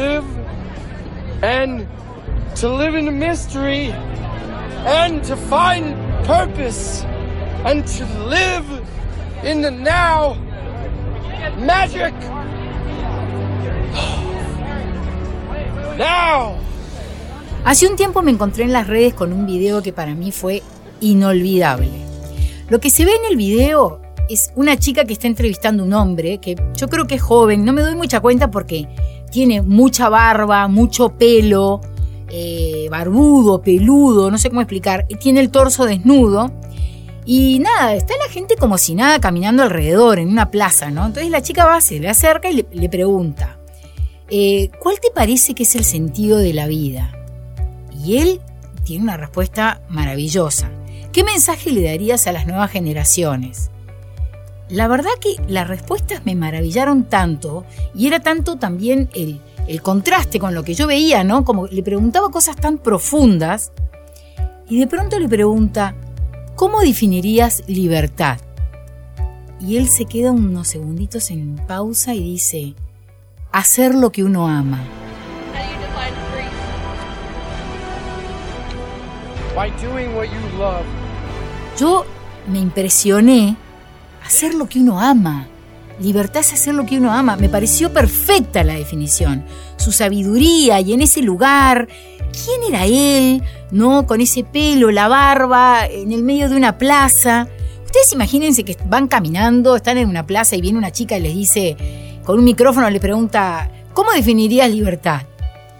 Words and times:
Live 0.00 0.24
and 1.42 1.86
to 2.56 2.68
live 2.68 2.94
in 2.94 3.18
mystery 3.18 3.92
and 4.86 5.22
to 5.24 5.36
find 5.36 5.94
purpose 6.24 7.04
and 7.64 7.86
to 7.86 8.06
live 8.26 8.64
in 9.44 9.60
the 9.60 9.70
now 9.70 10.34
magic 11.58 12.14
now 15.98 16.56
Hace 17.62 17.86
un 17.86 17.96
tiempo 17.96 18.22
me 18.22 18.30
encontré 18.30 18.64
en 18.64 18.72
las 18.72 18.86
redes 18.86 19.12
con 19.12 19.34
un 19.34 19.44
video 19.44 19.82
que 19.82 19.92
para 19.92 20.14
mí 20.14 20.32
fue 20.32 20.62
inolvidable. 21.00 21.90
Lo 22.70 22.80
que 22.80 22.88
se 22.88 23.04
ve 23.04 23.10
en 23.10 23.30
el 23.30 23.36
video 23.36 24.00
es 24.30 24.50
una 24.56 24.78
chica 24.78 25.04
que 25.04 25.12
está 25.12 25.26
entrevistando 25.26 25.82
a 25.82 25.86
un 25.86 25.92
hombre 25.92 26.38
que 26.38 26.56
yo 26.74 26.88
creo 26.88 27.06
que 27.06 27.16
es 27.16 27.22
joven, 27.22 27.66
no 27.66 27.74
me 27.74 27.82
doy 27.82 27.96
mucha 27.96 28.20
cuenta 28.20 28.50
porque 28.50 28.88
tiene 29.30 29.62
mucha 29.62 30.08
barba, 30.08 30.66
mucho 30.68 31.10
pelo, 31.10 31.80
eh, 32.28 32.88
barbudo, 32.90 33.60
peludo, 33.60 34.30
no 34.30 34.38
sé 34.38 34.50
cómo 34.50 34.60
explicar, 34.60 35.06
tiene 35.20 35.40
el 35.40 35.50
torso 35.50 35.84
desnudo. 35.84 36.52
Y 37.26 37.58
nada, 37.58 37.94
está 37.94 38.14
la 38.16 38.32
gente 38.32 38.56
como 38.56 38.78
si 38.78 38.94
nada 38.94 39.20
caminando 39.20 39.62
alrededor, 39.62 40.18
en 40.18 40.28
una 40.28 40.50
plaza, 40.50 40.90
¿no? 40.90 41.06
Entonces 41.06 41.30
la 41.30 41.42
chica 41.42 41.64
va, 41.64 41.80
se 41.80 42.00
le 42.00 42.08
acerca 42.08 42.50
y 42.50 42.64
le, 42.70 42.88
pregunta, 42.88 43.58
eh, 44.30 44.70
¿cuál 44.80 44.98
te 45.00 45.10
parece 45.14 45.54
que 45.54 45.64
es 45.64 45.74
el 45.76 45.84
sentido 45.84 46.38
de 46.38 46.54
la 46.54 46.66
vida? 46.66 47.12
Y 48.04 48.18
él 48.18 48.40
tiene 48.84 49.04
una 49.04 49.16
respuesta 49.16 49.82
maravillosa. 49.88 50.70
¿Qué 51.12 51.24
mensaje 51.24 51.70
le 51.70 51.82
darías 51.82 52.26
a 52.26 52.32
las 52.32 52.46
nuevas 52.46 52.70
generaciones? 52.70 53.70
La 54.70 54.86
verdad 54.86 55.10
que 55.20 55.36
las 55.48 55.66
respuestas 55.66 56.24
me 56.24 56.36
maravillaron 56.36 57.04
tanto 57.04 57.64
y 57.94 58.06
era 58.06 58.20
tanto 58.20 58.56
también 58.56 59.10
el, 59.14 59.40
el 59.66 59.82
contraste 59.82 60.38
con 60.38 60.54
lo 60.54 60.62
que 60.62 60.74
yo 60.74 60.86
veía, 60.86 61.24
¿no? 61.24 61.44
Como 61.44 61.66
le 61.66 61.82
preguntaba 61.82 62.30
cosas 62.30 62.56
tan 62.56 62.78
profundas 62.78 63.72
y 64.68 64.78
de 64.78 64.86
pronto 64.86 65.18
le 65.18 65.28
pregunta, 65.28 65.96
¿cómo 66.54 66.80
definirías 66.80 67.64
libertad? 67.66 68.38
Y 69.60 69.76
él 69.76 69.88
se 69.88 70.04
queda 70.04 70.30
unos 70.30 70.68
segunditos 70.68 71.30
en 71.32 71.56
pausa 71.66 72.14
y 72.14 72.22
dice, 72.22 72.74
hacer 73.50 73.94
lo 73.94 74.12
que 74.12 74.22
uno 74.22 74.46
ama. 74.46 74.78
How 75.52 75.58
do 75.58 75.64
you 75.64 75.80
define 75.80 76.14
free? 76.32 76.60
by 79.54 79.70
doing 79.82 80.14
what 80.14 80.26
you 80.26 80.58
love 80.58 80.84
Yo 81.76 82.04
me 82.46 82.60
impresioné 82.60 83.56
hacer 84.30 84.54
lo 84.54 84.68
que 84.68 84.78
uno 84.78 85.00
ama. 85.00 85.48
Libertad 86.00 86.42
es 86.42 86.52
hacer 86.52 86.74
lo 86.74 86.86
que 86.86 86.96
uno 86.96 87.12
ama. 87.12 87.34
Me 87.34 87.48
pareció 87.48 87.92
perfecta 87.92 88.62
la 88.62 88.74
definición. 88.74 89.44
Su 89.76 89.90
sabiduría 89.90 90.80
y 90.80 90.92
en 90.92 91.02
ese 91.02 91.20
lugar. 91.20 91.88
¿Quién 92.32 92.72
era 92.72 92.86
él? 92.86 93.42
¿No? 93.72 94.06
Con 94.06 94.20
ese 94.20 94.44
pelo, 94.44 94.92
la 94.92 95.08
barba, 95.08 95.84
en 95.84 96.12
el 96.12 96.22
medio 96.22 96.48
de 96.48 96.56
una 96.56 96.78
plaza. 96.78 97.48
Ustedes 97.84 98.12
imagínense 98.12 98.62
que 98.62 98.76
van 98.86 99.08
caminando, 99.08 99.74
están 99.74 99.98
en 99.98 100.08
una 100.08 100.24
plaza 100.24 100.54
y 100.54 100.60
viene 100.60 100.78
una 100.78 100.92
chica 100.92 101.18
y 101.18 101.22
les 101.22 101.34
dice, 101.34 101.76
con 102.24 102.38
un 102.38 102.44
micrófono 102.44 102.88
le 102.88 103.00
pregunta, 103.00 103.68
¿cómo 103.94 104.12
definirías 104.12 104.70
libertad? 104.70 105.22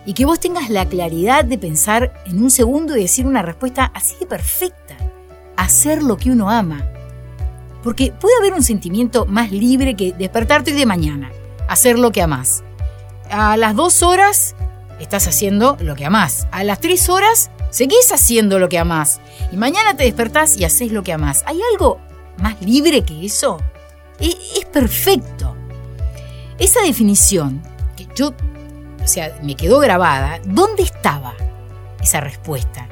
Y 0.05 0.13
que 0.15 0.25
vos 0.27 0.41
tengas 0.41 0.71
la 0.71 0.87
claridad 0.87 1.45
de 1.45 1.57
pensar 1.57 2.13
en 2.27 2.43
un 2.43 2.51
segundo 2.51 2.97
y 2.97 3.03
decir 3.03 3.27
una 3.27 3.43
respuesta 3.43 3.93
así 3.95 4.17
de 4.19 4.27
perfecta. 4.27 4.97
Hacer 5.57 6.03
lo 6.03 6.17
que 6.17 6.33
uno 6.33 6.51
ama. 6.51 6.85
Porque 7.83 8.13
puede 8.13 8.37
haber 8.39 8.53
un 8.53 8.63
sentimiento 8.63 9.27
más 9.27 9.51
libre 9.51 9.95
que 9.95 10.13
despertarte 10.13 10.73
de 10.73 10.87
mañana, 10.87 11.31
hacer 11.69 11.99
lo 11.99 12.13
que 12.13 12.23
amás. 12.23 12.63
A 13.31 13.57
las 13.57 13.75
dos 13.75 14.03
horas 14.03 14.55
estás 14.99 15.27
haciendo 15.27 15.77
lo 15.81 15.97
que 15.97 16.05
amás. 16.05 16.47
A 16.51 16.65
las 16.65 16.81
tres 16.81 17.09
horas 17.09 17.51
seguís 17.71 18.13
haciendo 18.13 18.59
lo 18.59 18.69
que 18.69 18.79
amás. 18.79 19.21
Y 19.53 19.57
mañana 19.57 19.97
te 19.97 20.05
despertás 20.05 20.57
y 20.57 20.65
haces 20.65 20.93
lo 20.93 21.03
que 21.03 21.13
amás. 21.13 21.43
¿Hay 21.47 21.61
algo 21.73 22.01
más 22.39 22.61
libre 22.61 23.03
que 23.05 23.25
eso? 23.25 23.59
Es, 24.19 24.37
es 24.59 24.65
perfecto. 24.67 25.57
Esa 26.59 26.83
definición, 26.83 27.63
que 27.97 28.07
yo, 28.15 28.35
o 29.03 29.09
sea, 29.09 29.39
me 29.43 29.57
quedó 29.57 29.79
grabada, 29.79 30.41
¿dónde 30.45 30.83
estaba 30.83 31.35
esa 32.03 32.21
respuesta? 32.21 32.87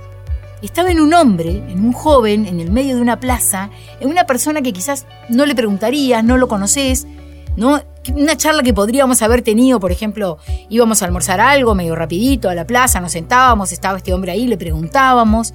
Estaba 0.63 0.91
en 0.91 1.01
un 1.01 1.15
hombre, 1.15 1.63
en 1.69 1.85
un 1.85 1.93
joven, 1.93 2.47
en 2.47 2.59
el 2.59 2.71
medio 2.73 2.97
de 2.97 3.03
una 3.03 3.21
plaza, 3.21 3.71
en 4.01 4.09
una 4.09 4.25
persona 4.25 4.61
que 4.61 4.73
quizás 4.73 5.07
no 5.29 5.47
le 5.47 5.55
preguntarías, 5.55 6.25
no 6.25 6.37
lo 6.37 6.49
conoces, 6.49 7.07
¿no? 7.57 7.81
Una 8.15 8.37
charla 8.37 8.63
que 8.63 8.75
podríamos 8.75 9.23
haber 9.23 9.43
tenido, 9.43 9.79
por 9.79 9.93
ejemplo, 9.93 10.39
íbamos 10.69 11.03
a 11.03 11.05
almorzar 11.05 11.41
algo 11.41 11.75
medio 11.75 11.95
rapidito 11.95 12.49
a 12.49 12.55
la 12.55 12.67
plaza, 12.67 13.01
nos 13.01 13.13
sentábamos, 13.13 13.71
estaba 13.71 13.99
este 13.99 14.13
hombre 14.13 14.33
ahí, 14.33 14.47
le 14.47 14.57
preguntábamos, 14.57 15.55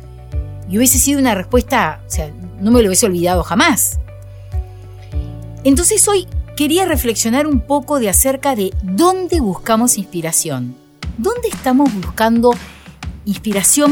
y 0.70 0.78
hubiese 0.78 1.00
sido 1.00 1.20
una 1.20 1.36
respuesta, 1.36 2.02
o 2.08 2.10
sea, 2.10 2.32
no 2.62 2.72
me 2.72 2.82
lo 2.82 2.88
hubiese 2.88 3.06
olvidado 3.06 3.44
jamás. 3.44 4.00
Entonces 5.66 6.08
hoy 6.08 6.28
quería 6.56 6.86
reflexionar 6.86 7.48
un 7.48 7.60
poco 7.60 8.00
de 8.00 8.10
acerca 8.10 8.56
de 8.56 8.72
dónde 8.84 9.42
buscamos 9.42 9.98
inspiración. 9.98 10.76
¿Dónde 11.18 11.50
estamos 11.50 11.94
buscando 11.94 12.52
inspiración 12.52 12.73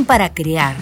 para 0.06 0.34
crear? 0.34 0.76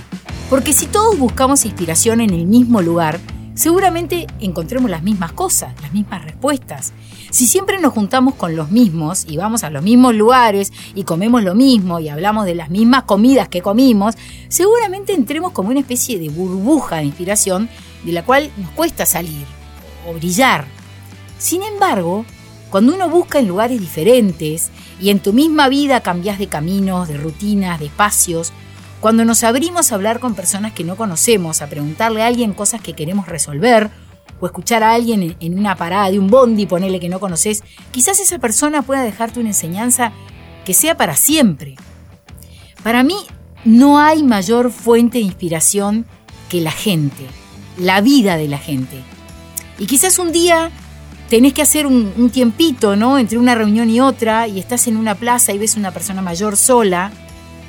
Porque 0.49 0.73
si 0.73 0.87
todos 0.87 1.17
buscamos 1.17 1.65
inspiración 1.65 2.21
en 2.21 2.31
el 2.31 2.45
mismo 2.45 2.81
lugar, 2.81 3.19
seguramente 3.53 4.25
encontremos 4.39 4.89
las 4.89 5.03
mismas 5.03 5.33
cosas, 5.33 5.73
las 5.81 5.93
mismas 5.93 6.23
respuestas. 6.23 6.93
Si 7.29 7.45
siempre 7.45 7.79
nos 7.79 7.93
juntamos 7.93 8.33
con 8.35 8.55
los 8.55 8.71
mismos 8.71 9.25
y 9.27 9.37
vamos 9.37 9.63
a 9.63 9.69
los 9.69 9.83
mismos 9.83 10.15
lugares 10.15 10.73
y 10.95 11.03
comemos 11.03 11.43
lo 11.43 11.53
mismo 11.53 11.99
y 11.99 12.09
hablamos 12.09 12.45
de 12.45 12.55
las 12.55 12.71
mismas 12.71 13.03
comidas 13.03 13.49
que 13.49 13.61
comimos, 13.61 14.15
seguramente 14.47 15.13
entremos 15.13 15.51
como 15.51 15.69
una 15.69 15.81
especie 15.81 16.17
de 16.17 16.29
burbuja 16.29 16.97
de 16.97 17.05
inspiración 17.05 17.69
de 18.03 18.13
la 18.13 18.25
cual 18.25 18.49
nos 18.57 18.71
cuesta 18.71 19.05
salir 19.05 19.45
o 20.07 20.13
brillar. 20.13 20.65
Sin 21.37 21.61
embargo, 21.61 22.25
cuando 22.71 22.95
uno 22.95 23.09
busca 23.09 23.39
en 23.39 23.47
lugares 23.47 23.79
diferentes 23.79 24.71
y 24.99 25.09
en 25.09 25.19
tu 25.19 25.33
misma 25.33 25.69
vida 25.69 26.01
cambias 26.01 26.39
de 26.39 26.47
caminos, 26.47 27.07
de 27.07 27.17
rutinas, 27.17 27.79
de 27.79 27.87
espacios, 27.87 28.51
cuando 28.99 29.23
nos 29.23 29.43
abrimos 29.43 29.91
a 29.91 29.95
hablar 29.95 30.19
con 30.19 30.35
personas 30.35 30.73
que 30.73 30.83
no 30.83 30.97
conocemos, 30.97 31.61
a 31.61 31.67
preguntarle 31.67 32.21
a 32.21 32.27
alguien 32.27 32.53
cosas 32.53 32.81
que 32.81 32.93
queremos 32.93 33.27
resolver, 33.27 33.89
o 34.41 34.45
escuchar 34.45 34.83
a 34.83 34.93
alguien 34.93 35.35
en 35.39 35.59
una 35.59 35.75
parada 35.75 36.09
de 36.09 36.19
un 36.19 36.27
bondi, 36.27 36.65
ponerle 36.65 36.99
que 36.99 37.09
no 37.09 37.19
conoces, 37.19 37.63
quizás 37.91 38.19
esa 38.19 38.39
persona 38.39 38.81
pueda 38.81 39.03
dejarte 39.03 39.39
una 39.39 39.49
enseñanza 39.49 40.11
que 40.65 40.73
sea 40.73 40.95
para 40.95 41.15
siempre. 41.15 41.75
Para 42.83 43.03
mí, 43.03 43.15
no 43.65 43.99
hay 43.99 44.23
mayor 44.23 44.71
fuente 44.71 45.17
de 45.17 45.25
inspiración 45.25 46.05
que 46.47 46.61
la 46.61 46.71
gente, 46.71 47.25
la 47.77 48.01
vida 48.01 48.37
de 48.37 48.47
la 48.47 48.57
gente. 48.57 49.01
Y 49.77 49.85
quizás 49.85 50.19
un 50.19 50.31
día 50.31 50.71
tenés 51.29 51.53
que 51.53 51.61
hacer 51.61 51.85
un, 51.85 52.29
tiempito, 52.31 52.95
¿no? 52.95 53.19
Entre 53.19 53.37
una 53.37 53.55
reunión 53.55 53.89
y 53.89 53.99
otra, 53.99 54.47
y 54.47 54.59
estás 54.59 54.87
en 54.87 54.97
una 54.97 55.15
plaza 55.15 55.53
y 55.53 55.57
ves 55.57 55.77
una 55.77 55.91
persona 55.91 56.21
mayor 56.21 56.57
sola, 56.57 57.11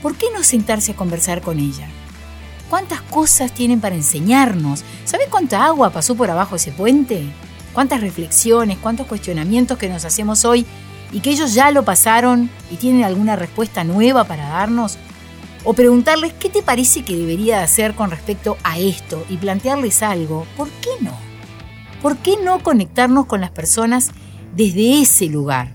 ¿por 0.02 0.16
qué 0.16 0.26
no 0.34 0.42
sentarse 0.42 0.92
a 0.92 0.96
conversar 0.96 1.42
con 1.42 1.58
ella? 1.58 1.86
¿Cuántas 2.70 3.02
cosas 3.02 3.52
tienen 3.52 3.80
para 3.80 3.96
enseñarnos? 3.96 4.82
¿Sabes 5.04 5.26
cuánta 5.28 5.64
agua 5.64 5.90
pasó 5.90 6.14
por 6.14 6.30
abajo 6.30 6.56
ese 6.56 6.72
puente? 6.72 7.24
¿Cuántas 7.72 8.00
reflexiones, 8.00 8.78
cuántos 8.78 9.06
cuestionamientos 9.06 9.76
que 9.76 9.88
nos 9.88 10.04
hacemos 10.04 10.44
hoy 10.44 10.64
y 11.12 11.20
que 11.20 11.30
ellos 11.30 11.52
ya 11.52 11.70
lo 11.70 11.84
pasaron 11.84 12.48
y 12.70 12.76
tienen 12.76 13.04
alguna 13.04 13.36
respuesta 13.36 13.84
nueva 13.84 14.24
para 14.24 14.48
darnos? 14.48 14.98
o 15.62 15.74
preguntarles 15.74 16.32
qué 16.32 16.48
te 16.48 16.62
parece 16.62 17.04
que 17.04 17.14
debería 17.14 17.62
hacer 17.62 17.94
con 17.94 18.10
respecto 18.10 18.56
a 18.64 18.78
esto 18.78 19.26
y 19.28 19.36
plantearles 19.36 20.02
algo, 20.02 20.46
¿por 20.56 20.70
qué 20.70 20.88
no? 21.02 21.29
¿Por 22.02 22.16
qué 22.18 22.36
no 22.42 22.62
conectarnos 22.62 23.26
con 23.26 23.40
las 23.40 23.50
personas 23.50 24.10
desde 24.56 25.00
ese 25.02 25.26
lugar? 25.26 25.74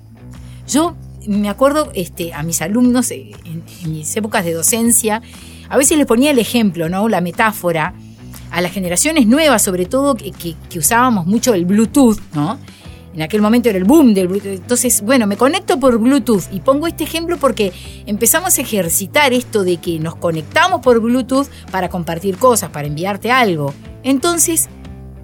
Yo 0.68 0.96
me 1.28 1.50
acuerdo 1.50 1.92
este, 1.94 2.34
a 2.34 2.44
mis 2.44 2.62
alumnos 2.62 3.12
eh, 3.12 3.32
en, 3.46 3.64
mis 3.92 4.16
épocas 4.16 4.46
de 4.46 4.54
docencia, 4.54 5.22
a 5.70 5.78
veces 5.78 5.98
les 5.98 6.06
ponía 6.08 6.32
el 6.32 6.40
ejemplo, 6.40 6.90
¿no? 6.90 7.10
La 7.10 7.22
metáfora 7.22 7.94
a 8.52 8.62
las 8.62 8.72
generaciones 8.72 9.28
nuevas, 9.28 9.62
sobre 9.64 9.86
todo 9.86 10.16
que, 10.16 10.32
que- 10.32 10.56
que 10.70 10.80
usábamos 10.80 11.26
mucho 11.26 11.54
el 11.54 11.66
Bluetooth, 11.66 12.20
¿no? 12.34 12.58
En 13.14 13.22
aquel 13.22 13.42
momento 13.42 13.70
era 13.70 13.78
el 13.78 13.86
boom 13.86 14.14
del 14.14 14.28
Bluetooth. 14.28 14.52
Entonces, 14.58 15.02
bueno, 15.02 15.26
me 15.26 15.38
conecto 15.38 15.80
por 15.80 15.98
Bluetooth 16.00 16.44
y 16.52 16.60
pongo 16.60 16.86
este 16.86 17.06
ejemplo 17.06 17.38
porque 17.38 17.72
empezamos 18.06 18.58
a 18.58 18.62
ejercitar 18.62 19.32
esto 19.34 19.64
de 19.64 19.78
que 19.78 20.00
nos 20.00 20.16
conectamos 20.16 20.82
por 20.82 21.00
Bluetooth 21.00 21.48
para 21.72 21.90
compartir 21.90 22.38
cosas, 22.38 22.72
para 22.72 22.88
enviarte 22.88 23.32
algo. 23.32 23.74
Entonces, 24.04 24.68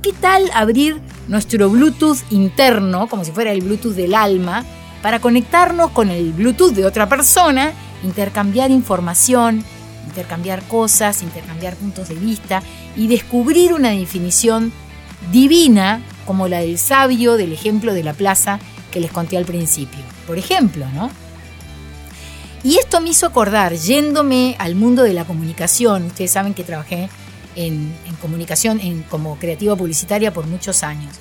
¿qué 0.01 0.13
tal 0.13 0.49
abrir 0.53 0.99
nuestro 1.27 1.69
Bluetooth 1.69 2.19
interno, 2.31 3.07
como 3.07 3.23
si 3.23 3.31
fuera 3.31 3.51
el 3.51 3.61
Bluetooth 3.61 3.93
del 3.93 4.15
alma, 4.15 4.65
para 5.01 5.19
conectarnos 5.19 5.91
con 5.91 6.09
el 6.09 6.33
Bluetooth 6.33 6.73
de 6.73 6.85
otra 6.85 7.07
persona, 7.07 7.73
intercambiar 8.03 8.71
información, 8.71 9.63
intercambiar 10.07 10.63
cosas, 10.63 11.21
intercambiar 11.21 11.75
puntos 11.75 12.09
de 12.09 12.15
vista 12.15 12.63
y 12.95 13.07
descubrir 13.07 13.73
una 13.73 13.89
definición 13.89 14.71
divina 15.31 16.01
como 16.25 16.47
la 16.47 16.59
del 16.59 16.77
sabio 16.77 17.37
del 17.37 17.53
ejemplo 17.53 17.93
de 17.93 18.03
la 18.03 18.13
plaza 18.13 18.59
que 18.91 18.99
les 18.99 19.11
conté 19.11 19.37
al 19.37 19.45
principio. 19.45 19.99
Por 20.25 20.37
ejemplo, 20.37 20.85
¿no? 20.93 21.11
Y 22.63 22.77
esto 22.77 23.01
me 23.01 23.09
hizo 23.09 23.25
acordar, 23.25 23.73
yéndome 23.73 24.55
al 24.59 24.75
mundo 24.75 25.03
de 25.03 25.13
la 25.13 25.25
comunicación, 25.25 26.05
ustedes 26.05 26.31
saben 26.31 26.53
que 26.53 26.63
trabajé 26.63 27.09
en, 27.55 27.93
en 28.05 28.15
comunicación 28.21 28.79
en, 28.79 29.03
como 29.03 29.37
creativa 29.37 29.75
publicitaria 29.75 30.33
por 30.33 30.47
muchos 30.47 30.83
años. 30.83 31.19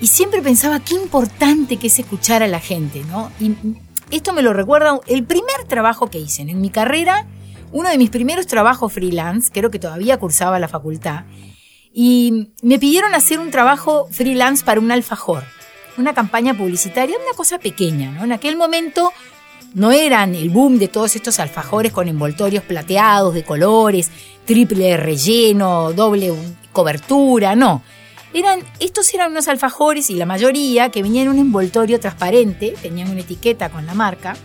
Y 0.00 0.08
siempre 0.08 0.42
pensaba 0.42 0.80
qué 0.80 0.94
importante 0.94 1.76
que 1.76 1.86
es 1.86 1.98
escuchar 1.98 2.42
a 2.42 2.48
la 2.48 2.60
gente, 2.60 3.04
¿no? 3.04 3.30
Y 3.40 3.54
esto 4.10 4.32
me 4.32 4.42
lo 4.42 4.52
recuerda 4.52 5.00
el 5.06 5.24
primer 5.24 5.64
trabajo 5.68 6.08
que 6.08 6.18
hice 6.18 6.42
en 6.42 6.60
mi 6.60 6.70
carrera, 6.70 7.26
uno 7.72 7.88
de 7.88 7.98
mis 7.98 8.10
primeros 8.10 8.46
trabajos 8.46 8.92
freelance, 8.92 9.50
creo 9.52 9.70
que 9.70 9.78
todavía 9.78 10.18
cursaba 10.18 10.58
la 10.58 10.68
facultad, 10.68 11.24
y 11.92 12.50
me 12.62 12.78
pidieron 12.78 13.14
hacer 13.14 13.38
un 13.38 13.50
trabajo 13.50 14.08
freelance 14.10 14.64
para 14.64 14.80
un 14.80 14.90
alfajor, 14.90 15.44
una 15.96 16.12
campaña 16.12 16.54
publicitaria, 16.54 17.16
una 17.16 17.36
cosa 17.36 17.58
pequeña, 17.58 18.10
¿no? 18.10 18.24
En 18.24 18.32
aquel 18.32 18.56
momento 18.56 19.12
no 19.74 19.90
eran 19.90 20.34
el 20.34 20.50
boom 20.50 20.78
de 20.78 20.88
todos 20.88 21.16
estos 21.16 21.40
alfajores 21.40 21.92
con 21.92 22.08
envoltorios 22.08 22.62
plateados 22.64 23.34
de 23.34 23.44
colores, 23.44 24.10
triple 24.44 24.96
relleno, 24.96 25.92
doble 25.92 26.32
cobertura, 26.72 27.54
no. 27.54 27.82
Eran, 28.32 28.60
estos 28.80 29.12
eran 29.14 29.30
unos 29.32 29.46
alfajores 29.46 30.10
y 30.10 30.14
la 30.14 30.26
mayoría 30.26 30.88
que 30.88 31.02
venían 31.02 31.26
en 31.26 31.32
un 31.32 31.38
envoltorio 31.38 32.00
transparente, 32.00 32.74
tenían 32.82 33.10
una 33.10 33.20
etiqueta 33.20 33.68
con 33.68 33.86
la 33.86 33.94
marca, 33.94 34.36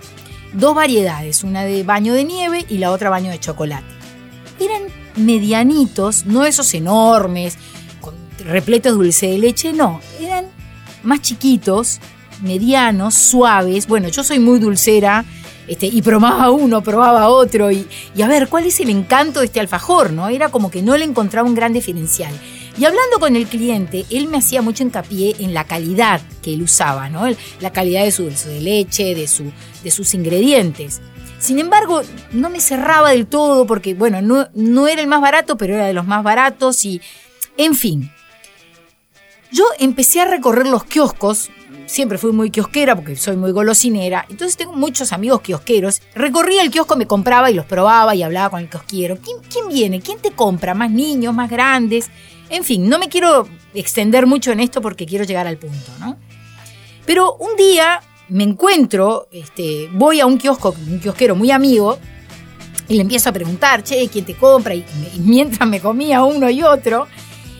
dos 0.54 0.76
variedades, 0.76 1.44
una 1.44 1.64
de 1.64 1.84
baño 1.84 2.14
de 2.14 2.24
nieve 2.24 2.66
y 2.70 2.78
la 2.78 2.92
otra 2.92 3.10
baño 3.10 3.31
de 3.31 3.40
chocolate. 3.40 3.88
Eran 4.60 4.84
medianitos, 5.16 6.26
no 6.26 6.46
esos 6.46 6.74
enormes, 6.74 7.58
repletos 8.46 8.94
de 8.94 8.98
dulce 8.98 9.28
de 9.28 9.38
leche, 9.38 9.74
no, 9.74 10.02
eran 10.20 10.46
más 11.04 11.22
chiquitos, 11.22 12.00
medianos, 12.41 13.15
suaves. 13.15 13.88
Bueno, 13.88 14.09
yo 14.09 14.24
soy 14.24 14.39
muy 14.39 14.59
dulcera 14.59 15.25
este, 15.68 15.86
y 15.88 16.01
probaba 16.01 16.50
uno, 16.51 16.81
probaba 16.81 17.30
otro 17.30 17.71
y, 17.71 17.88
y 18.15 18.21
a 18.21 18.27
ver, 18.27 18.47
¿cuál 18.47 18.65
es 18.65 18.80
el 18.80 18.89
encanto 18.89 19.39
de 19.39 19.47
este 19.47 19.59
alfajor? 19.59 20.12
¿no? 20.12 20.27
Era 20.27 20.50
como 20.50 20.71
que 20.71 20.81
no 20.81 20.97
le 20.97 21.06
encontraba 21.06 21.47
un 21.47 21.56
gran 21.56 21.74
diferencial. 21.74 22.33
Y 22.80 22.86
hablando 22.86 23.19
con 23.19 23.36
el 23.36 23.45
cliente, 23.45 24.06
él 24.09 24.27
me 24.27 24.38
hacía 24.38 24.62
mucho 24.62 24.83
hincapié 24.83 25.36
en 25.39 25.53
la 25.53 25.65
calidad 25.65 26.21
que 26.41 26.53
él 26.53 26.62
usaba, 26.62 27.09
¿no? 27.09 27.25
La 27.59 27.74
calidad 27.74 28.06
de 28.06 28.12
su 28.12 28.24
dulce 28.24 28.47
de 28.47 28.62
leche, 28.62 29.15
de, 29.15 29.27
su, 29.27 29.51
de 29.83 29.92
sus 29.92 30.13
ingredientes. 30.13 31.01
Sin 31.39 31.59
embargo, 31.59 32.01
no 32.31 32.50
me 32.50 32.62
cerraba 32.62 33.12
del 33.12 33.27
todo 33.27 33.65
porque, 33.65 33.95
bueno, 33.95 34.21
no, 34.21 34.47
no 34.53 34.88
era 34.88 35.01
el 35.01 35.07
más 35.07 35.19
barato, 35.19 35.57
pero 35.57 35.74
era 35.74 35.88
de 35.88 35.94
los 35.94 36.07
más 36.07 36.24
baratos 36.24 36.85
y, 36.85 37.01
en 37.57 37.75
fin. 37.75 38.12
Yo 39.51 39.65
empecé 39.80 40.21
a 40.21 40.25
recorrer 40.25 40.68
los 40.68 40.85
kioscos, 40.85 41.50
siempre 41.89 42.19
fui 42.19 42.31
muy 42.31 42.51
kiosquera 42.51 42.95
porque 42.95 43.15
soy 43.15 43.36
muy 43.36 43.51
golosinera, 43.51 44.25
entonces 44.30 44.56
tengo 44.56 44.74
muchos 44.74 45.12
amigos 45.12 45.41
kiosqueros. 45.41 46.01
Recorría 46.13 46.62
el 46.62 46.69
kiosco, 46.69 46.95
me 46.95 47.07
compraba 47.07 47.50
y 47.50 47.56
los 47.56 47.65
probaba 47.65 48.13
y 48.13 48.21
hablaba 48.21 48.51
con 48.51 48.59
el 48.62 48.69
kiosquero. 48.69 49.18
¿Quién, 49.18 49.68
viene? 49.68 50.00
¿Quién 50.00 50.19
te 50.19 50.31
compra? 50.31 50.75
¿Más 50.75 50.91
niños? 50.91 51.33
¿Más 51.33 51.50
grandes? 51.50 52.09
En 52.50 52.63
fin, 52.63 52.88
no 52.88 53.00
me 53.00 53.09
quiero 53.09 53.47
extender 53.74 54.27
mucho 54.27 54.51
en 54.51 54.59
esto 54.59 54.81
porque 54.81 55.06
quiero 55.06 55.25
llegar 55.25 55.47
al 55.47 55.57
punto, 55.57 55.91
¿no? 56.00 56.18
Pero 57.06 57.36
un 57.36 57.56
día 57.56 58.01
me 58.30 58.44
encuentro, 58.44 59.27
este, 59.31 59.89
voy 59.92 60.19
a 60.19 60.27
un 60.27 60.38
kiosco, 60.38 60.75
un 60.88 61.00
kiosquero 61.00 61.35
muy 61.35 61.50
amigo, 61.50 61.97
y 62.88 62.95
le 62.95 63.01
empiezo 63.01 63.30
a 63.30 63.33
preguntar, 63.33 63.83
che, 63.83 64.07
¿quién 64.09 64.25
te 64.25 64.35
compra? 64.35 64.75
Y, 64.75 64.85
y 65.15 65.19
mientras 65.19 65.68
me 65.68 65.80
comía 65.80 66.24
uno 66.24 66.50
y 66.50 66.62
otro, 66.62 67.07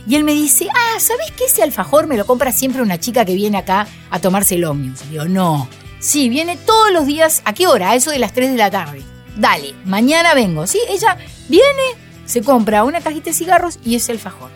y 0.08 0.16
él 0.16 0.24
me 0.24 0.34
dice, 0.34 0.68
ah, 0.74 1.00
¿sabes 1.00 1.32
que 1.32 1.46
ese 1.46 1.64
alfajor 1.64 2.08
me 2.08 2.18
lo 2.18 2.26
compra 2.26 2.52
siempre 2.52 2.82
una 2.82 3.00
chica 3.00 3.26
que 3.26 3.36
viene 3.36 3.58
acá 3.58 3.88
a 4.10 4.20
tomarse 4.20 4.56
el 4.56 4.66
ómnibus? 4.66 5.10
Digo, 5.10 5.26
no. 5.26 5.68
Sí, 6.00 6.30
viene 6.30 6.58
todos 6.58 6.92
los 6.92 7.06
días. 7.06 7.42
¿A 7.46 7.54
qué 7.54 7.68
hora? 7.68 7.92
A 7.92 7.96
eso 7.96 8.12
de 8.12 8.20
las 8.20 8.34
3 8.34 8.52
de 8.52 8.58
la 8.58 8.72
tarde. 8.72 9.04
Dale, 9.36 9.74
mañana 9.86 10.34
vengo. 10.34 10.66
Sí, 10.68 10.80
ella 10.90 11.18
viene, 11.48 11.84
se 12.26 12.42
compra 12.42 12.84
una 12.84 13.02
cajita 13.02 13.32
de 13.32 13.34
cigarros 13.34 13.80
y 13.84 13.96
ese 13.96 14.12
alfajor. 14.12 14.50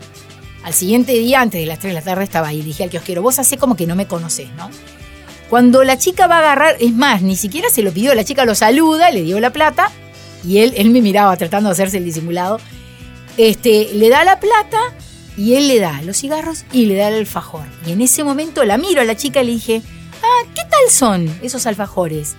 Al 0.64 0.74
siguiente 0.74 1.12
día, 1.14 1.42
antes 1.42 1.60
de 1.60 1.68
las 1.68 1.80
3 1.80 1.94
de 1.94 2.00
la 2.00 2.06
tarde, 2.06 2.24
estaba 2.24 2.48
ahí. 2.48 2.62
Dije 2.62 2.84
al 2.84 2.90
kiosquero, 2.90 3.22
vos 3.22 3.40
hacés 3.40 3.60
como 3.60 3.76
que 3.76 3.86
no 3.86 3.96
me 3.96 4.08
conocés, 4.08 4.50
¿no? 4.58 4.70
Cuando 5.50 5.84
la 5.84 5.98
chica 5.98 6.26
va 6.26 6.38
a 6.38 6.40
agarrar, 6.40 6.78
es 6.80 6.94
más, 6.94 7.22
ni 7.22 7.36
siquiera 7.36 7.70
se 7.70 7.84
lo 7.84 7.92
pidió, 7.92 8.16
la 8.16 8.24
chica 8.24 8.46
lo 8.46 8.56
saluda, 8.56 9.12
le 9.12 9.22
dio 9.22 9.40
la 9.40 9.52
plata 9.52 9.92
y 10.44 10.60
él, 10.60 10.74
él 10.78 10.90
me 10.90 11.02
miraba 11.02 11.36
tratando 11.38 11.70
de 11.70 11.74
hacerse 11.74 11.98
el 11.98 12.06
disimulado. 12.06 12.60
Este, 13.38 13.94
le 13.94 14.10
da 14.10 14.24
la 14.24 14.40
plata 14.40 14.80
y 15.38 15.56
él 15.56 15.68
le 15.68 15.80
da 15.80 16.02
los 16.04 16.18
cigarros 16.18 16.66
y 16.72 16.86
le 16.86 16.96
da 16.96 17.08
el 17.10 17.16
alfajor. 17.16 17.66
Y 17.86 17.92
en 17.92 18.02
ese 18.02 18.24
momento 18.24 18.64
la 18.64 18.78
miro 18.78 19.02
a 19.02 19.06
la 19.06 19.16
chica 19.16 19.42
y 19.42 19.46
le 19.46 19.52
dije, 19.54 19.82
ah, 20.22 20.48
¿qué 20.54 20.62
tal 20.70 20.90
son 20.90 21.40
esos 21.42 21.66
alfajores? 21.66 22.36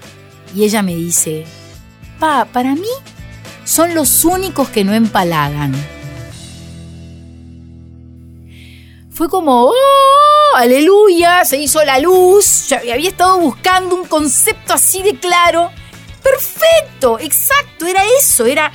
Y 0.54 0.64
ella 0.64 0.82
me 0.82 0.94
dice, 0.94 1.44
pa, 2.18 2.46
para 2.46 2.74
mí 2.74 2.88
son 3.64 3.94
los 3.94 4.24
únicos 4.24 4.68
que 4.68 4.84
no 4.84 4.94
empalagan. 4.94 5.74
Fue 9.10 9.28
como, 9.28 9.66
¡oh! 9.66 10.56
¡Aleluya! 10.56 11.44
Se 11.44 11.56
hizo 11.56 11.84
la 11.84 12.00
luz. 12.00 12.72
Había 12.72 13.08
estado 13.08 13.38
buscando 13.38 13.94
un 13.94 14.06
concepto 14.06 14.74
así 14.74 15.02
de 15.02 15.16
claro. 15.18 15.70
¡Perfecto! 16.22 17.18
Exacto, 17.20 17.86
era 17.86 18.02
eso. 18.18 18.44
Era 18.44 18.72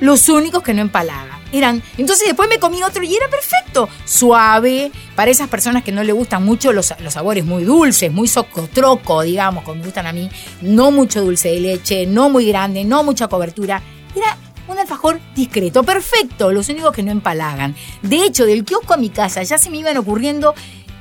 los 0.00 0.28
únicos 0.28 0.62
que 0.62 0.74
no 0.74 0.82
empalagan. 0.82 1.37
Eran. 1.52 1.82
Entonces 1.96 2.26
después 2.26 2.48
me 2.48 2.58
comí 2.58 2.82
otro 2.82 3.02
y 3.02 3.14
era 3.14 3.28
perfecto. 3.28 3.88
Suave. 4.04 4.90
Para 5.14 5.30
esas 5.30 5.48
personas 5.48 5.82
que 5.82 5.92
no 5.92 6.02
le 6.02 6.12
gustan 6.12 6.44
mucho 6.44 6.72
los, 6.72 6.94
los 7.00 7.14
sabores 7.14 7.44
muy 7.44 7.64
dulces, 7.64 8.12
muy 8.12 8.28
socotroco, 8.28 9.22
digamos, 9.22 9.64
como 9.64 9.76
me 9.76 9.84
gustan 9.84 10.06
a 10.06 10.12
mí. 10.12 10.30
No 10.62 10.90
mucho 10.90 11.22
dulce 11.22 11.48
de 11.48 11.60
leche, 11.60 12.06
no 12.06 12.30
muy 12.30 12.46
grande, 12.46 12.84
no 12.84 13.02
mucha 13.02 13.28
cobertura. 13.28 13.82
Era 14.14 14.36
un 14.68 14.78
alfajor 14.78 15.20
discreto, 15.34 15.82
perfecto, 15.82 16.52
los 16.52 16.68
únicos 16.68 16.92
que 16.92 17.02
no 17.02 17.10
empalagan. 17.10 17.74
De 18.02 18.24
hecho, 18.24 18.44
del 18.44 18.64
kiosco 18.64 18.94
a 18.94 18.96
mi 18.96 19.08
casa 19.08 19.42
ya 19.42 19.58
se 19.58 19.70
me 19.70 19.78
iban 19.78 19.96
ocurriendo, 19.96 20.54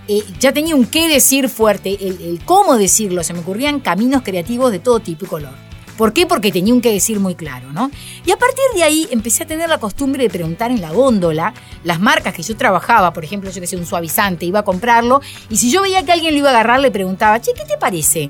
eh, 0.08 0.24
ya 0.39 0.54
tenía 0.54 0.75
un 0.75 0.86
qué 0.86 1.08
decir 1.08 1.50
fuerte, 1.50 1.98
el, 2.00 2.22
el 2.22 2.42
cómo 2.46 2.77
decirlo, 2.77 3.24
se 3.24 3.34
me 3.34 3.39
ocurrían 3.39 3.80
caminos 3.80 4.22
creativos 4.24 4.72
de 4.72 4.80
todo 4.80 5.00
tipo 5.00 5.25
y 5.25 5.27
color. 5.27 5.66
¿Por 5.98 6.13
qué? 6.13 6.25
Porque 6.27 6.51
tenía 6.51 6.74
un 6.74 6.82
qué 6.82 6.92
decir 6.94 7.20
muy 7.20 7.34
claro, 7.36 7.74
¿no? 7.74 7.89
Y 8.25 8.32
a 8.32 8.38
partir 8.38 8.63
de 8.75 8.84
ahí 8.84 9.08
empecé 9.12 9.44
a 9.44 9.48
tener 9.48 9.68
la 9.68 9.80
costumbre 9.80 10.24
de 10.24 10.30
preguntar 10.30 10.70
en 10.72 10.80
la 10.80 10.92
góndola 10.92 11.54
las 11.84 12.00
marcas 12.00 12.34
que 12.36 12.44
yo 12.44 12.56
trabajaba, 12.56 13.12
por 13.13 13.24
ejemplo, 13.25 13.50
yo 13.50 13.60
que 13.60 13.68
sé, 13.68 13.75
un 13.77 13.86
suavizante, 13.86 14.46
iba 14.46 14.60
a 14.60 14.63
comprarlo, 14.63 15.22
y 15.50 15.58
si 15.58 15.72
yo 15.72 15.82
veía 15.82 16.06
que 16.06 16.12
alguien 16.12 16.34
lo 16.34 16.39
iba 16.39 16.50
a 16.50 16.51
agarrar, 16.54 16.80
le 16.80 16.92
preguntaba, 16.92 17.42
che, 17.42 17.54
¿qué 17.54 17.66
te 17.66 17.77
parece? 17.77 18.30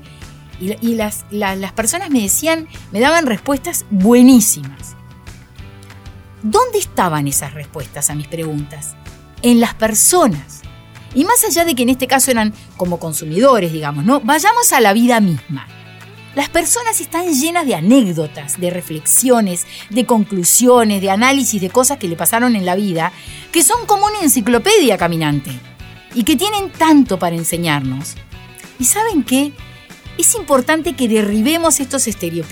Y, 0.60 0.94
las, 0.96 1.24
la- 1.30 1.54
las 1.54 1.72
personas 1.72 2.10
me 2.10 2.20
decían, 2.22 2.66
me 2.90 2.98
daban 3.00 3.26
respuestas 3.26 3.84
buenísimas. 3.90 4.96
¿Dónde 6.42 6.78
estaban 6.78 7.28
esas 7.28 7.54
respuestas 7.54 8.10
a 8.10 8.14
mis 8.14 8.28
preguntas? 8.28 8.94
En 9.42 9.60
las 9.60 9.74
personas. 9.74 10.62
Y 11.14 11.24
más 11.24 11.42
allá 11.44 11.64
de 11.64 11.74
que 11.74 11.82
en 11.82 11.88
este 11.90 12.06
caso 12.06 12.30
eran 12.30 12.52
como 12.76 12.98
consumidores, 12.98 13.72
digamos, 13.72 14.04
¿no? 14.04 14.20
Vayamos 14.20 14.72
a 14.72 14.80
la 14.80 14.92
vida 14.92 15.20
misma. 15.20 15.66
Las 16.34 16.48
personas 16.48 17.00
están 17.00 17.32
llenas 17.32 17.66
de 17.66 17.74
anécdotas, 17.74 18.60
de 18.60 18.70
reflexiones, 18.70 19.66
de 19.90 20.06
conclusiones, 20.06 21.00
de 21.00 21.10
análisis 21.10 21.60
de 21.60 21.70
cosas 21.70 21.98
que 21.98 22.08
le 22.08 22.16
pasaron 22.16 22.54
en 22.54 22.64
la 22.64 22.76
vida, 22.76 23.12
que 23.50 23.62
son 23.62 23.86
como 23.86 24.06
una 24.06 24.20
enciclopedia 24.20 24.98
caminante 24.98 25.50
y 26.14 26.24
que 26.24 26.36
tienen 26.36 26.70
tanto 26.70 27.18
para 27.18 27.36
enseñarnos. 27.36 28.14
¿Y 28.78 28.84
saben 28.84 29.24
qué? 29.24 29.52
es 30.18 30.34
importante 30.34 30.94
que 30.94 31.08
derribemos 31.08 31.78
estos 31.78 32.08
este- 32.08 32.44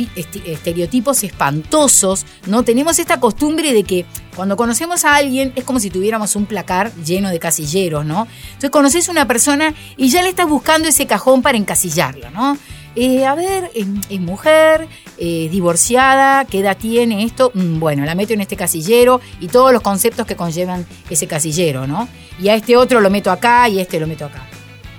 estereotipos 0.46 1.24
espantosos, 1.24 2.24
¿no? 2.46 2.62
Tenemos 2.62 3.00
esta 3.00 3.18
costumbre 3.18 3.74
de 3.74 3.82
que 3.82 4.06
cuando 4.36 4.56
conocemos 4.56 5.04
a 5.04 5.16
alguien 5.16 5.52
es 5.56 5.64
como 5.64 5.80
si 5.80 5.90
tuviéramos 5.90 6.36
un 6.36 6.46
placar 6.46 6.94
lleno 6.94 7.28
de 7.28 7.40
casilleros, 7.40 8.06
¿no? 8.06 8.28
Entonces 8.46 8.70
conoces 8.70 9.08
a 9.08 9.12
una 9.12 9.26
persona 9.26 9.74
y 9.96 10.08
ya 10.10 10.22
le 10.22 10.28
estás 10.28 10.48
buscando 10.48 10.88
ese 10.88 11.06
cajón 11.06 11.42
para 11.42 11.58
encasillarla, 11.58 12.30
¿no? 12.30 12.56
Eh, 12.96 13.26
a 13.26 13.34
ver, 13.34 13.70
es, 13.74 14.20
mujer, 14.20 14.88
eh, 15.18 15.48
divorciada, 15.50 16.46
¿qué 16.46 16.60
edad 16.60 16.78
tiene 16.78 17.24
esto? 17.24 17.52
Mm, 17.52 17.78
bueno, 17.78 18.06
la 18.06 18.14
meto 18.14 18.32
en 18.32 18.40
este 18.40 18.56
casillero 18.56 19.20
y 19.38 19.48
todos 19.48 19.70
los 19.70 19.82
conceptos 19.82 20.26
que 20.26 20.34
conllevan 20.34 20.86
ese 21.10 21.26
casillero, 21.26 21.86
¿no? 21.86 22.08
Y 22.40 22.48
a 22.48 22.54
este 22.54 22.74
otro 22.74 23.00
lo 23.00 23.10
meto 23.10 23.30
acá 23.30 23.68
y 23.68 23.78
a 23.78 23.82
este 23.82 24.00
lo 24.00 24.06
meto 24.06 24.24
acá. 24.24 24.46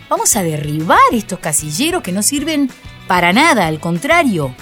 Vamos 0.09 0.35
a 0.35 0.43
derribar 0.43 0.99
estos 1.11 1.39
casilleros 1.39 2.03
que 2.03 2.11
no 2.11 2.21
sirven 2.21 2.69
para 3.07 3.33
nada, 3.33 3.65
al 3.65 3.79
contrario. 3.79 4.53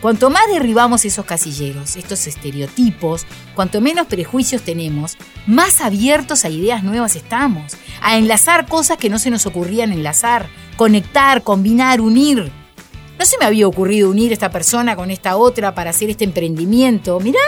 Cuanto 0.00 0.28
más 0.28 0.42
derribamos 0.50 1.04
esos 1.04 1.24
casilleros, 1.26 1.94
estos 1.96 2.26
estereotipos, 2.26 3.24
cuanto 3.54 3.80
menos 3.80 4.08
prejuicios 4.08 4.62
tenemos, 4.62 5.16
más 5.46 5.80
abiertos 5.80 6.44
a 6.44 6.48
ideas 6.48 6.82
nuevas 6.82 7.14
estamos, 7.16 7.76
a 8.02 8.16
enlazar 8.16 8.66
cosas 8.66 8.96
que 8.96 9.10
no 9.10 9.18
se 9.18 9.30
nos 9.30 9.46
ocurrían 9.46 9.92
enlazar, 9.92 10.48
conectar, 10.76 11.42
combinar, 11.42 12.00
unir. 12.00 12.50
No 13.20 13.26
se 13.26 13.36
me 13.36 13.44
había 13.44 13.68
ocurrido 13.68 14.08
unir 14.08 14.32
esta 14.32 14.50
persona 14.50 14.96
con 14.96 15.10
esta 15.10 15.36
otra 15.36 15.74
para 15.74 15.90
hacer 15.90 16.08
este 16.08 16.24
emprendimiento, 16.24 17.20
mirá. 17.20 17.38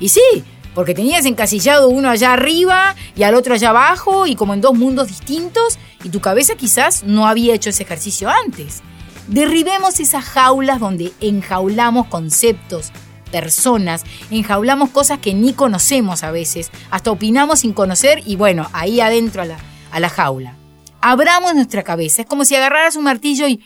Y 0.00 0.08
sí, 0.08 0.42
porque 0.74 0.94
tenías 0.94 1.24
encasillado 1.26 1.88
uno 1.88 2.10
allá 2.10 2.32
arriba 2.32 2.96
y 3.14 3.22
al 3.22 3.36
otro 3.36 3.54
allá 3.54 3.68
abajo 3.68 4.26
y 4.26 4.34
como 4.34 4.52
en 4.52 4.60
dos 4.60 4.74
mundos 4.74 5.06
distintos 5.06 5.78
y 6.02 6.08
tu 6.08 6.18
cabeza 6.18 6.56
quizás 6.56 7.04
no 7.04 7.28
había 7.28 7.54
hecho 7.54 7.70
ese 7.70 7.84
ejercicio 7.84 8.28
antes. 8.28 8.82
Derribemos 9.28 10.00
esas 10.00 10.24
jaulas 10.24 10.80
donde 10.80 11.12
enjaulamos 11.20 12.08
conceptos, 12.08 12.90
personas, 13.30 14.02
enjaulamos 14.32 14.90
cosas 14.90 15.20
que 15.20 15.34
ni 15.34 15.52
conocemos 15.52 16.24
a 16.24 16.32
veces, 16.32 16.72
hasta 16.90 17.12
opinamos 17.12 17.60
sin 17.60 17.74
conocer 17.74 18.24
y 18.26 18.34
bueno, 18.34 18.68
ahí 18.72 19.00
adentro 19.00 19.42
a 19.42 19.44
la, 19.44 19.58
a 19.92 20.00
la 20.00 20.08
jaula. 20.08 20.56
Abramos 21.00 21.54
nuestra 21.54 21.84
cabeza, 21.84 22.22
es 22.22 22.28
como 22.28 22.44
si 22.44 22.56
agarraras 22.56 22.96
un 22.96 23.04
martillo 23.04 23.46
y 23.46 23.62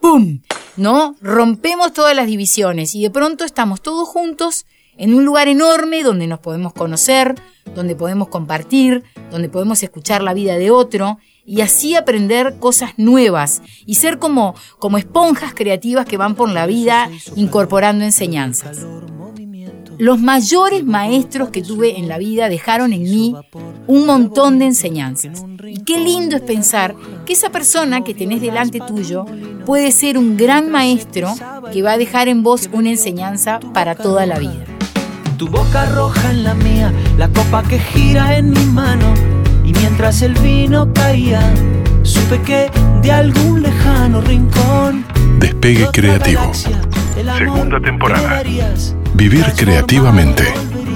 ¡pum! 0.00 0.40
¿No? 0.80 1.14
Rompemos 1.20 1.92
todas 1.92 2.16
las 2.16 2.26
divisiones 2.26 2.94
y 2.94 3.02
de 3.02 3.10
pronto 3.10 3.44
estamos 3.44 3.82
todos 3.82 4.08
juntos 4.08 4.64
en 4.96 5.12
un 5.12 5.26
lugar 5.26 5.46
enorme 5.46 6.02
donde 6.02 6.26
nos 6.26 6.38
podemos 6.38 6.72
conocer, 6.72 7.34
donde 7.74 7.94
podemos 7.94 8.28
compartir, 8.28 9.04
donde 9.30 9.50
podemos 9.50 9.82
escuchar 9.82 10.22
la 10.22 10.32
vida 10.32 10.56
de 10.56 10.70
otro 10.70 11.18
y 11.44 11.60
así 11.60 11.96
aprender 11.96 12.58
cosas 12.58 12.92
nuevas 12.96 13.60
y 13.84 13.96
ser 13.96 14.18
como, 14.18 14.54
como 14.78 14.96
esponjas 14.96 15.52
creativas 15.52 16.06
que 16.06 16.16
van 16.16 16.34
por 16.34 16.48
la 16.48 16.64
vida 16.64 17.10
incorporando 17.36 18.02
enseñanzas. 18.02 18.86
Los 20.00 20.18
mayores 20.18 20.82
maestros 20.82 21.50
que 21.50 21.60
tuve 21.60 21.98
en 21.98 22.08
la 22.08 22.16
vida 22.16 22.48
dejaron 22.48 22.94
en 22.94 23.02
mí 23.02 23.36
un 23.86 24.06
montón 24.06 24.58
de 24.58 24.64
enseñanzas. 24.64 25.44
Y 25.62 25.84
qué 25.84 26.00
lindo 26.00 26.36
es 26.36 26.40
pensar 26.40 26.94
que 27.26 27.34
esa 27.34 27.50
persona 27.50 28.02
que 28.02 28.14
tenés 28.14 28.40
delante 28.40 28.80
tuyo 28.80 29.26
puede 29.66 29.92
ser 29.92 30.16
un 30.16 30.38
gran 30.38 30.70
maestro 30.70 31.28
que 31.70 31.82
va 31.82 31.92
a 31.92 31.98
dejar 31.98 32.28
en 32.28 32.42
vos 32.42 32.70
una 32.72 32.88
enseñanza 32.88 33.60
para 33.74 33.94
toda 33.94 34.24
la 34.24 34.38
vida. 34.38 34.64
Tu 35.36 35.46
boca 35.48 35.84
roja 35.84 36.30
en 36.30 36.44
la 36.44 36.54
mía, 36.54 36.90
la 37.18 37.28
copa 37.28 37.62
que 37.62 37.78
gira 37.78 38.38
en 38.38 38.52
mi 38.52 38.64
mano. 38.64 39.12
Y 39.66 39.74
mientras 39.74 40.22
el 40.22 40.32
vino 40.38 40.90
caía, 40.94 41.42
supe 42.04 42.40
que 42.40 42.70
de 43.02 43.12
algún 43.12 43.60
lejano 43.60 44.22
rincón. 44.22 45.04
Despegue 45.40 45.86
creativo. 45.92 46.54
Segunda 46.54 47.78
que 47.78 47.84
temporada. 47.84 48.42
Vivir 49.14 49.52
creativamente 49.56 50.44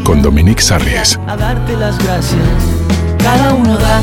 con 0.04 0.23
Dominique 0.23 0.62
Sarries. 0.62 1.18
A 1.26 1.37
darte 1.37 1.76
las 1.76 1.99
gracias. 1.99 2.40
Cada 3.18 3.54
uno 3.54 3.76
da 3.76 4.00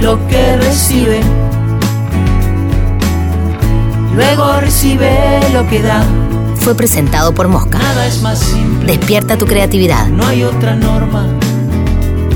lo 0.00 0.26
que 0.28 0.56
recibe. 0.58 1.20
Luego 4.14 4.60
recibe 4.60 5.40
lo 5.52 5.66
que 5.68 5.82
da. 5.82 6.04
Fue 6.60 6.74
presentado 6.74 7.32
por 7.34 7.48
Mosca. 7.48 7.78
Nada 7.78 8.06
es 8.06 8.22
más 8.22 8.38
simple. 8.38 8.86
Despierta 8.96 9.36
tu 9.36 9.46
creatividad. 9.46 10.06
No 10.08 10.26
hay 10.26 10.44
otra 10.44 10.74
norma. 10.74 11.26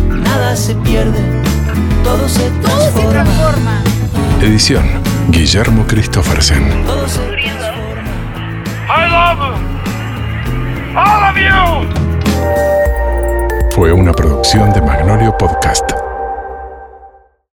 Nada 0.09 0.57
se 0.57 0.75
pierde. 0.77 1.19
Todo 2.05 2.29
se 2.29 2.51
transforma. 2.63 3.83
Edición 4.43 4.85
Guillermo 5.29 5.85
Christophersen. 5.87 6.85
Todo 6.87 7.09
se 7.09 7.21
transforma. 7.21 7.81
I 8.89 9.11
love. 9.11 9.70
Fue 13.71 13.93
una 13.93 14.13
producción 14.13 14.73
de 14.73 14.83
Magnolio 14.83 15.37
Podcast. 15.37 16.00